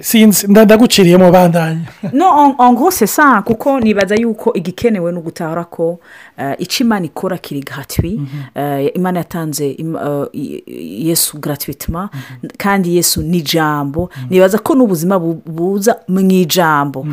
sinzi 0.00 0.46
nda- 0.46 0.64
ndaguciriyemo 0.64 1.30
bandanya 1.30 1.80
no 2.12 2.54
en- 2.58 2.74
gros 2.74 2.90
c'est 2.98 3.06
ça 3.20 3.42
kuko 3.42 3.80
nibaza 3.80 4.14
yuko 4.14 4.52
igikenewe 4.54 5.12
ni 5.12 5.18
ugutahura 5.18 5.64
ko 5.64 6.00
eh, 6.38 6.54
icyo 6.58 6.84
imana 6.86 7.06
ikora 7.06 7.38
kiri 7.38 7.60
garatwi 7.60 8.20
Eh, 8.54 8.90
imana 8.94 9.18
yatanze 9.18 9.70
eh, 9.70 10.62
yesu 11.06 11.38
garatuwitima 11.38 12.08
kandi 12.58 12.96
yesu 12.96 13.22
ni 13.22 13.38
ijambo 13.38 14.10
nibaza 14.30 14.58
ko 14.58 14.74
n'ubuzima 14.74 15.18
bu- 15.18 15.42
buza 15.46 15.96
mu 16.08 16.20
ijambo. 16.20 17.06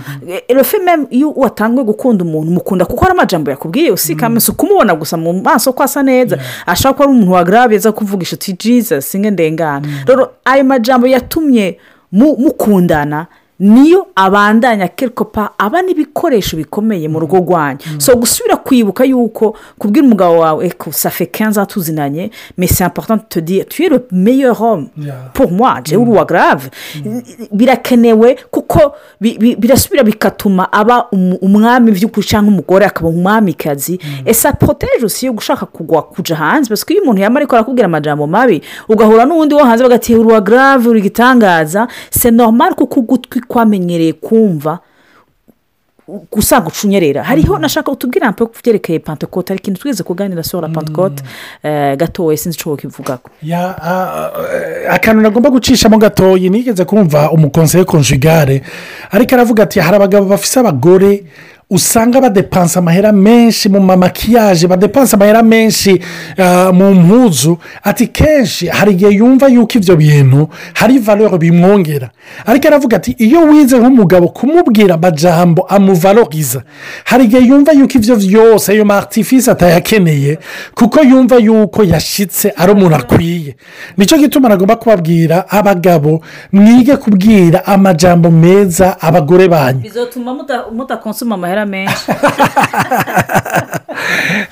Meme 0.86 1.08
iyo 1.10 1.32
watangiye 1.32 1.84
gukunda 1.84 2.24
umuntu 2.24 2.51
mukunda 2.51 2.86
kuko 2.86 3.01
hari 3.06 3.12
amajambo 3.12 3.51
yakubwiye 3.51 3.92
usikame 3.92 4.39
si 4.39 4.51
ukumubona 4.51 4.96
gusa 4.96 5.18
mu 5.18 5.34
maso 5.34 5.74
ko 5.74 5.84
asa 5.84 6.04
neza 6.04 6.38
ashobora 6.65 6.94
kuba 6.94 7.04
ari 7.06 7.13
umuntu 7.13 7.32
wa 7.32 7.44
garabe 7.44 7.75
aza 7.75 7.92
kuvugisha 7.92 8.36
uti 8.36 8.54
jesus 8.54 9.12
singe 9.12 9.32
ndengana. 9.32 9.88
Rero 10.06 10.32
ayo 10.46 10.63
majambo 10.63 11.08
yatumye 11.08 11.77
mukundana 12.15 13.27
niyo 13.59 14.07
abandanya 14.15 14.88
kerekopa 14.88 15.50
aba 15.57 15.81
n'ibikoresho 15.81 16.57
bikomeye 16.57 17.07
mu 17.07 17.19
rugo 17.19 17.38
rwanyu. 17.38 17.79
So 17.97 18.15
gusubira 18.15 18.57
kwibuka 18.57 19.03
yuko 19.05 19.55
kubwira 19.79 20.05
umugabo 20.07 20.39
wawe 20.39 20.65
eko 20.67 20.91
safe 20.91 21.25
kenza 21.25 21.65
tuzinanye 21.65 22.31
mesi 22.57 22.83
important 22.83 23.29
te 23.29 23.41
dire 23.41 23.63
tu 23.65 23.83
es 23.83 23.89
le 23.89 24.00
meilleur 24.12 24.55
homme 24.62 24.88
Yeah. 24.97 25.31
pour 25.33 25.51
moi. 25.51 25.81
Jewe 25.83 26.01
uri 26.01 26.12
uwa 26.12 26.25
grave. 26.25 26.69
Birakenewe 27.51 28.38
kuko 28.51 28.95
bi- 29.21 29.38
bi- 29.38 29.55
birasubira 29.55 30.03
bigatuma 30.03 30.71
aba 30.74 31.07
umwami 31.41 31.91
by'ukuri 31.91 32.27
cyangwa 32.27 32.51
umugore 32.53 32.85
akaba 32.85 33.09
umwamikazi 33.09 34.00
esa 34.25 34.53
poroteje 34.53 35.05
usiye 35.05 35.31
gushaka 35.31 35.65
kugwa 35.65 36.01
kuja 36.03 36.35
hanze 36.35 36.75
que 36.85 36.93
iyo 36.93 37.03
umuntu 37.03 37.21
yamara 37.21 37.41
ariko 37.43 37.55
arakubwira 37.55 37.85
amajambo 37.85 38.27
mabi 38.27 38.62
ugahura 38.89 39.25
n'uwundi 39.25 39.55
wo 39.55 39.63
hanze 39.63 39.83
bagati 39.83 40.15
uri 40.15 40.27
uwa 40.29 40.41
grave 40.41 40.89
uri 40.89 41.00
igitangaza 41.00 41.88
se 42.12 42.31
normal 42.31 42.74
kuko 42.75 43.00
ugutwi 43.00 43.41
kwamenyereye 43.47 44.13
kumva 44.13 44.79
usanga 46.31 46.67
ucunyerera 46.67 47.23
hariho 47.23 47.57
nashaka 47.57 47.91
utubwira 47.91 48.31
mpe 48.31 48.45
ku 48.45 48.53
byerekeye 48.63 48.99
pantekote 48.99 49.53
hari 49.53 49.59
ikintu 49.59 49.79
twigeze 49.79 50.03
kuganira 50.03 50.43
sora 50.43 50.69
pantekote 50.69 51.23
eh, 51.63 51.97
gatoya 51.97 52.37
sinzi 52.37 52.57
icyo 52.57 52.75
kivugaho 52.77 53.21
Ya, 53.41 53.73
ah, 53.81 54.31
eh, 54.55 54.93
akantu 54.93 55.21
nagomba 55.21 55.49
gucishamo 55.49 55.97
gatoya 55.97 56.49
nigeze 56.49 56.85
kumva 56.85 57.31
umukonseye 57.31 57.83
konjugare 57.85 58.61
ariko 59.11 59.35
aravuga 59.35 59.63
ati 59.63 59.79
hari 59.79 59.95
abagabo 59.95 60.25
bafise 60.29 60.59
abagore 60.59 61.23
usanga 61.69 62.22
badepansa 62.22 62.79
amahera 62.79 63.12
menshi 63.12 63.69
mu 63.69 63.79
mamakiyaje 63.79 64.67
badepansa 64.67 65.17
amahera 65.17 65.43
menshi 65.43 66.01
ah, 66.38 66.72
mu 66.72 66.93
mpuzu. 66.93 67.57
Ati 67.84 68.07
kenshi 68.07 68.67
hari 68.67 68.91
igihe 68.91 69.12
yumva 69.12 69.48
yuko 69.48 69.77
ibyo 69.77 69.95
bintu 69.95 70.48
hari 70.74 71.00
valoro 71.00 71.38
bimwongera. 71.38 72.10
Ariko 72.45 72.67
aravuga 72.67 72.98
ati 72.98 73.12
iyo 73.17 73.41
wize 73.41 73.77
nk'umugabo 73.79 74.27
kumubwira 74.27 74.95
amajambo 74.95 75.62
amuvaloriza 75.67 76.62
hari 77.05 77.24
igihe 77.25 77.41
yumva 77.48 77.72
yuko 77.72 77.93
ibyo 77.98 78.15
byose 78.15 78.72
ayo 78.72 78.86
maritifisi 78.86 79.50
atayakeneye 79.51 80.39
kuko 80.75 81.01
yumva 81.03 81.36
yuko 81.38 81.84
yashyitse 81.84 82.53
ari 82.57 82.72
umuntu 82.72 82.95
akwiye. 82.95 83.55
Nicyo 83.98 84.17
gituma 84.17 84.50
nagomba 84.50 84.75
kubabwira 84.75 85.50
abagabo 85.50 86.22
mwige 86.53 86.98
kubwira 86.98 87.65
amajambo 87.65 88.31
meza 88.31 89.01
abagore 89.01 89.48
banyu. 89.48 89.79
Bizatuma 89.79 90.34
mutakonsoma 90.72 91.36
amahera 91.36 91.54
menshi 91.65 92.12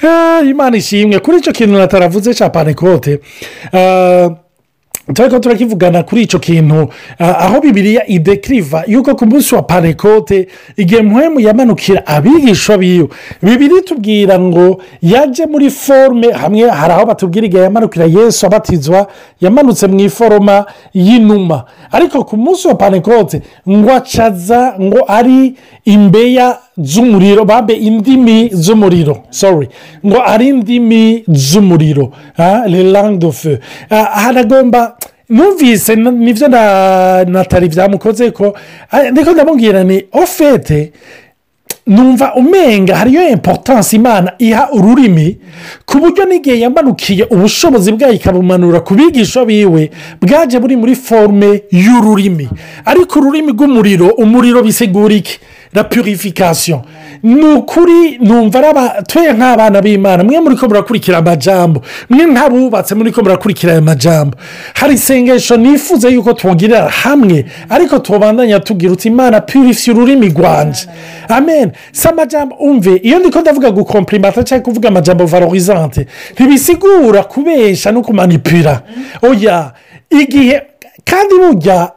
Ah, 0.03 0.41
imana 0.45 0.77
ishimwe 0.77 1.19
kuri 1.19 1.37
icyo 1.37 1.51
kintu 1.53 1.77
nataravuze 1.77 2.33
cya 2.33 2.49
panikote 2.49 3.19
ah, 3.73 4.29
turi 5.13 5.29
ko 5.29 5.39
turakivugana 5.39 6.03
kuri 6.03 6.21
icyo 6.21 6.39
kintu. 6.39 6.87
Ah, 7.19 7.37
aho 7.45 7.59
bibiriya 7.61 8.07
idekiriva 8.07 8.83
yuko 8.87 9.15
ku 9.15 9.25
munsi 9.25 9.55
wa 9.55 9.61
panikote 9.61 10.47
igihe 10.77 11.01
muhemu 11.01 11.39
yamanukira 11.39 12.07
abigishwa 12.07 12.77
biwe. 12.77 13.07
Bibiri 13.41 13.81
tubwira 13.81 14.39
ngo 14.39 14.81
yaje 15.01 15.45
muri 15.45 15.69
forume 15.69 16.31
hamwe 16.31 16.69
hari 16.69 16.93
aho 16.93 17.05
batubwira 17.05 17.45
igihe 17.47 17.63
yamanukira 17.63 18.05
yesu 18.05 18.45
abatizwa 18.45 19.07
yamanutse 19.41 19.87
mu 19.87 19.99
iforoma 19.99 20.65
y'inuma. 20.93 21.63
Ariko 21.91 22.23
ku 22.23 22.37
munsi 22.37 22.67
wa 22.67 22.75
panikote 22.75 23.41
ngo 23.69 23.91
acaza 23.93 24.75
ngo 24.81 25.03
ari 25.07 25.55
imbeya 25.85 26.57
z'umuriro 26.77 27.45
bambe 27.45 27.73
indimi 27.73 28.49
z'umuriro 28.53 29.23
sorry. 29.29 29.67
Ngo 30.05 30.21
ari 30.25 30.47
indimi 30.47 31.23
z'umuriro 31.27 32.11
le 32.67 32.83
Ah, 33.89 34.03
haragomba 34.23 34.97
numvise 35.29 35.95
ni 35.95 36.33
byo 36.33 36.47
na 36.47 37.23
natali 37.25 37.67
byamukoze 37.69 38.31
ko 38.31 38.53
ndiko 39.11 39.31
ndamubwira 39.31 39.83
ni 39.83 40.03
ofete 40.11 40.91
numva 41.87 42.33
umenga 42.35 42.95
hariyo 42.95 43.29
importance 43.29 43.95
imana 43.95 44.33
iha 44.39 44.69
ururimi 44.71 45.37
ku 45.85 45.97
buryo 45.99 46.25
n'igihe 46.25 46.59
yamanukiye 46.59 47.23
ubushobozi 47.29 47.91
bwayo 47.91 48.13
ikabumanura 48.13 48.79
ku 48.79 48.93
bigisha 48.95 49.45
biwe 49.45 49.91
bwaje 50.21 50.59
buri 50.59 50.75
muri 50.75 50.95
forume 50.95 51.63
y'ururimi. 51.71 52.49
Ariko 52.85 53.19
ururimi 53.19 53.51
rw'umuriro 53.51 54.07
umuriro 54.15 54.63
bisigura 54.63 55.13
iki? 55.15 55.39
La 55.73 55.83
purification. 55.83 56.81
Ni 57.23 57.45
ukuri 57.45 58.17
numva 58.21 59.01
twe 59.07 59.33
nk'abana 59.33 59.81
b'imana 59.81 60.23
mwe 60.23 60.39
muri 60.39 60.55
ko 60.55 60.67
murakurikira 60.67 61.17
amajambo 61.17 61.81
mwe 62.09 62.25
nk'abubatse 62.25 62.95
muri 62.95 63.11
ko 63.11 63.21
murakurikira 63.21 63.71
aya 63.71 63.81
majambo. 63.81 64.37
Hari 64.73 64.93
isengesho 64.93 65.57
nifuza 65.57 66.09
yuko 66.09 66.33
twongerera 66.33 66.89
hamwe 66.89 67.45
ariko 67.69 67.99
tubandanya 67.99 68.59
tubwira 68.59 68.93
uti 68.93 69.07
imana 69.07 69.41
purifiye 69.41 69.95
ururimi 69.95 70.29
rwanje. 70.29 70.87
Amen. 71.29 71.71
Si 71.91 72.07
amajambo 72.07 72.55
umve 72.55 72.95
iyo 73.03 73.19
ndiko 73.19 73.41
ndavuga 73.41 73.71
gukompurimata 73.71 74.43
cyangwa 74.43 74.65
kuvuga 74.65 74.89
amajambo 74.89 75.25
valorizante 75.25 76.07
ntibisigura 76.33 77.23
kubesha 77.23 77.91
no 77.91 78.01
kumanipira 78.01 78.81
oya 79.21 79.71
igihe 80.09 80.61
kandi 81.05 81.35
burya 81.35 81.91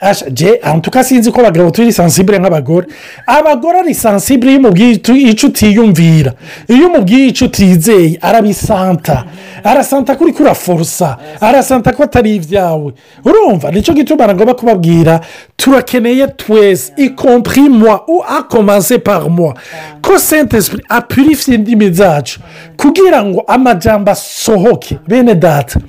asha, 0.00 0.30
je 0.30 0.58
antuka 0.62 1.04
sinzi 1.04 1.30
ko 1.32 1.40
abagabo 1.40 1.70
turi 1.70 1.92
sansibire 1.92 2.38
nk'abagore. 2.38 2.86
Abagore 3.26 3.78
ari 3.80 3.94
sansibire 3.94 4.50
iyo 4.52 4.60
umubwiye 4.60 4.90
icyo 5.30 5.48
utiyumvira. 5.48 6.32
Iyo 6.68 6.86
umubwiye 6.88 7.26
icyo 7.26 7.46
utizeye 7.46 8.18
arabisanta. 8.20 9.24
Arasanta 9.64 10.16
kuri 10.16 10.32
kuraforosa 10.32 11.18
arasanta 11.40 11.92
ko 11.92 12.02
atari 12.02 12.34
ibyawe. 12.36 12.92
Urumva 13.24 13.70
ni 13.70 13.82
cyo 13.82 13.94
gituma 13.94 14.26
nagomba 14.26 14.54
kubabwira 14.54 15.20
turakeneye 15.56 16.26
twese 16.28 16.92
ikompiri 16.96 17.68
mwa 17.68 18.02
u 18.08 18.22
akomanse 18.24 18.98
par 18.98 19.30
mwa 19.30 19.54
ko 20.02 20.18
sente 20.18 20.56
esprit 20.56 20.84
apurifiye 20.88 21.56
indimi 21.56 21.90
zacu. 21.92 22.40
Kugira 22.82 23.24
ngo 23.24 23.40
amajambo 23.46 24.10
asohoke. 24.10 24.98
Bene 25.08 25.34
data 25.34 25.80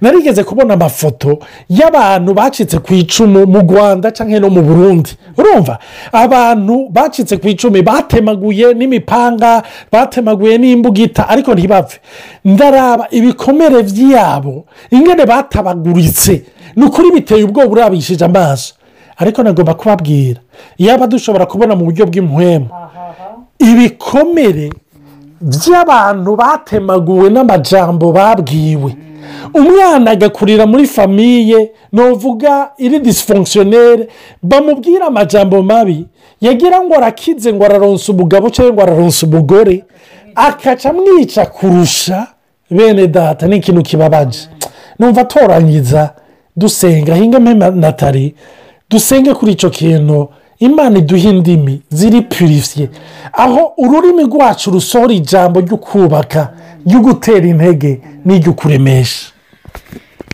narigeze 0.00 0.44
kubona 0.44 0.74
amafoto 0.74 1.38
y'abantu 1.68 2.34
bacitse 2.34 2.78
ku 2.78 2.94
icumu 2.94 3.46
mu 3.46 3.58
rwanda 3.60 4.10
cyangwa 4.10 4.40
no 4.40 4.50
mu 4.50 4.62
burundi. 4.62 5.10
Urumva? 5.38 5.78
Abantu 6.12 6.88
bacitse 6.90 7.36
ku 7.36 7.48
icumi 7.48 7.82
batemaguye 7.82 8.74
n'imipanga 8.74 9.62
batemaguye 9.92 10.58
n'imbugita 10.58 11.28
ariko 11.28 11.54
ntibapfe. 11.54 12.00
Ndaraba 12.44 13.06
ibikomere 13.10 13.82
byabo 13.82 14.64
ingene 14.90 15.24
batabaguritse. 15.26 16.44
Ni 16.76 16.84
ukuri 16.84 17.10
biteye 17.12 17.44
ubwoba 17.44 17.68
urabishije 17.72 18.24
amaso. 18.24 18.74
Ariko 19.16 19.42
nagomba 19.42 19.74
kubabwira 19.74 20.40
yaba 20.78 21.06
dushobora 21.06 21.46
kubona 21.46 21.76
mu 21.76 21.84
buryo 21.84 22.06
bw'impwemu 22.06 22.68
ibikomere 23.58 24.70
by'abantu 25.42 26.36
batemaguwe 26.36 27.30
n'amajambo 27.30 28.12
babwiwe. 28.12 28.96
Umwana 29.54 30.10
agakurira 30.10 30.66
muri 30.66 30.86
famiye 30.86 31.72
nuvuga 31.92 32.70
iri 32.78 32.98
disifongisiyoneri 33.00 34.08
bamubwira 34.42 35.06
amajambo 35.06 35.62
mabi. 35.62 36.06
Yagira 36.40 36.80
ngo 36.80 36.94
arakize 36.94 37.52
ngo 37.52 37.64
araronsa 37.64 38.12
umugabo 38.12 38.50
cyangwa 38.50 38.72
ngo 38.74 38.82
araronsa 38.82 39.26
umugore 39.26 39.84
akaca 40.34 40.86
amwica 40.90 41.46
kurusha 41.46 42.26
bene 42.70 43.06
data 43.06 43.46
ni 43.46 43.56
ikintu 43.56 43.82
kibabaje. 43.82 44.48
Numva 44.98 45.20
atorangiza 45.20 46.10
dusenga 46.56 47.14
hinga 47.14 47.38
natali 47.70 48.34
dusenge 48.90 49.34
kuri 49.34 49.52
icyo 49.52 49.70
kintu. 49.70 50.28
Imana 50.62 50.98
iduha 50.98 51.28
indimi 51.30 51.82
ziri 51.90 52.22
purifiye 52.22 52.88
aho 53.32 53.72
ururimi 53.78 54.22
rwacu 54.24 54.70
rusohora 54.70 55.12
ijambo 55.14 55.60
ryo 55.60 55.76
kubaka 55.76 56.52
ryo 56.86 57.00
gutera 57.00 57.46
intege 57.46 58.00
n'iryo 58.24 58.52
kuremesha 58.52 59.32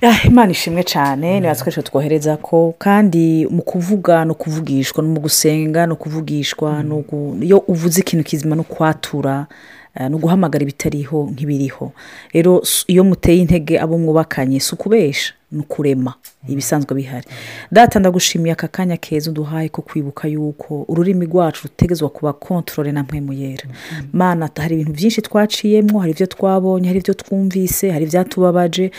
Ah, 0.02 0.26
imana 0.26 0.52
ishimwe 0.52 0.82
cyane 0.82 1.40
niba 1.40 1.54
twese 1.54 1.82
twohereza 1.82 2.36
ko 2.36 2.74
kandi 2.78 3.46
mu 3.50 3.62
kuvuga 3.62 4.24
no 4.24 4.34
kuvugishwa 4.34 5.02
no 5.02 5.08
mu 5.10 5.20
gusenga 5.20 5.86
no 5.86 5.96
kuvugishwa 5.96 6.84
iyo 7.42 7.58
uvuze 7.68 8.00
ikintu 8.00 8.24
kizima 8.24 8.56
no 8.56 8.62
kwatura 8.62 9.46
eh, 9.98 10.08
no 10.10 10.18
guhamagara 10.18 10.62
ibitariho 10.62 11.28
nk'ibiriho. 11.32 11.92
Rero 12.32 12.62
iyo 12.86 13.04
muteye 13.04 13.38
intege 13.42 13.78
abo 13.80 13.98
mwubakanye 13.98 14.60
si 14.60 14.74
ukubesha 14.74 15.34
ni 15.52 15.60
ukurema 15.60 16.14
ibisanzwe 16.48 16.94
bihari. 16.94 17.26
Data 17.72 17.98
ndagushimiye 17.98 18.52
aka 18.52 18.68
kanya 18.68 18.96
keza 18.96 19.30
uduhaye 19.30 19.68
ko 19.68 19.82
kwibuka 19.82 20.28
yuko 20.28 20.84
ururimi 20.88 21.26
rwacu 21.26 21.62
rutegezwa 21.68 22.08
kuba 22.08 22.32
kontorore 22.32 22.92
na 22.92 23.02
mpemu 23.02 23.32
yera 23.32 23.64
mana 24.12 24.50
hari 24.56 24.74
ibintu 24.74 24.92
byinshi 24.92 25.22
twaciyemo 25.22 25.98
hari 26.00 26.12
ibyo 26.12 26.26
twabonye 26.26 26.86
hari 26.88 26.98
ibyo 27.00 27.14
twumvise 27.14 27.90
hari 27.90 28.04
ibyatubabaje 28.04 28.90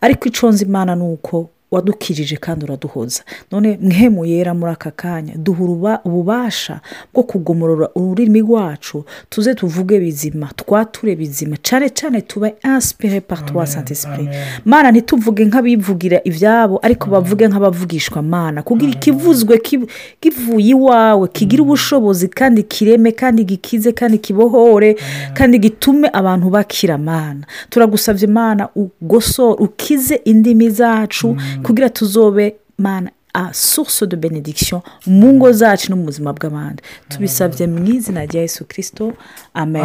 ariko 0.00 0.28
icyo 0.28 0.48
nzi 0.48 0.64
imana 0.64 0.94
ni 0.96 1.02
uko 1.02 1.50
wadukijije 1.76 2.36
kandi 2.36 2.64
uraduhoza. 2.64 3.22
None 3.52 3.78
mwemu 3.82 4.24
yera 4.24 4.54
muri 4.54 4.72
aka 4.72 4.90
kanya 4.90 5.34
duha 5.36 6.00
ububasha 6.04 6.80
bwo 7.14 7.22
kugomorora 7.22 7.88
ururimi 7.94 8.40
rwacu 8.40 9.04
tuze 9.30 9.54
tuvuge 9.54 10.00
bizima 10.00 10.48
twature 10.56 11.16
bizima 11.16 11.56
cyane 11.62 11.88
cyane 11.90 12.20
tuba 12.20 12.50
insipire 12.64 13.20
paritowa 13.20 13.66
sante 13.66 13.94
sipire 13.94 14.30
mana 14.64 14.90
ntituvuge 14.90 15.44
nk'abivugira 15.46 16.20
ibyabo 16.24 16.78
ariko 16.82 17.10
bavuge 17.10 17.48
nk'abavugishwa 17.48 18.22
mana. 18.22 18.62
Kugira 18.62 18.92
ikivuzwe 18.92 19.58
ki- 19.58 19.86
kivuye 20.20 20.66
iwawe 20.70 21.28
kigira 21.28 21.62
ubushobozi 21.62 22.28
kandi 22.28 22.62
kireme 22.62 23.12
kandi 23.12 23.44
gikize 23.44 23.92
kandi 23.92 24.18
kibohore 24.18 24.96
kandi 25.34 25.58
gitume 25.58 26.08
abantu 26.12 26.50
bakira 26.50 26.98
mana. 26.98 27.46
Turagusabye 27.70 28.26
mana 28.26 28.68
ugosore 28.74 29.56
ukize 29.64 30.14
indimi 30.24 30.70
zacu 30.70 31.36
kugira 31.66 31.88
tuzobe 31.90 32.54
mana 32.78 33.10
a 33.34 33.52
source 33.52 34.06
de 34.06 34.16
benediction 34.16 34.80
mu 35.06 35.32
ngo 35.34 35.52
zacu 35.52 35.90
no 35.90 35.96
mu 35.96 36.04
buzima 36.04 36.32
bw'abandi. 36.32 36.82
Tubisabye 37.08 37.66
mu 37.66 37.84
izina 37.84 38.24
rya 38.24 38.40
yesu 38.40 38.64
kirisito 38.64 39.12
amen. 39.54 39.84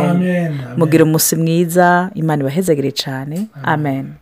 mugire 0.78 1.04
umunsi 1.04 1.36
mwiza. 1.36 2.12
Imana 2.16 2.42
ibahezagire 2.44 2.92
cyane. 2.92 3.48
Amen. 3.64 4.14